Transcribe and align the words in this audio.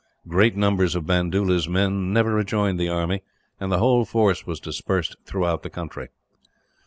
Great 0.27 0.57
numbers 0.57 0.95
of 0.95 1.05
Bandoola's 1.05 1.69
men 1.69 2.11
never 2.11 2.33
rejoined 2.33 2.79
the 2.79 2.89
army, 2.89 3.21
and 3.59 3.71
the 3.71 3.77
whole 3.77 4.03
force 4.03 4.47
was 4.47 4.59
dispersed 4.59 5.15
through 5.25 5.43
the 5.61 5.69
country. 5.69 6.07